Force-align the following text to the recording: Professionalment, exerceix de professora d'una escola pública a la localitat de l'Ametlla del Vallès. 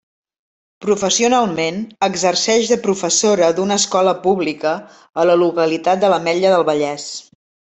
Professionalment, 0.85 1.77
exerceix 2.07 2.71
de 2.73 2.79
professora 2.87 3.51
d'una 3.59 3.79
escola 3.83 4.17
pública 4.27 4.75
a 5.25 5.29
la 5.31 5.37
localitat 5.43 6.05
de 6.05 6.11
l'Ametlla 6.15 6.57
del 6.57 6.67
Vallès. 6.73 7.07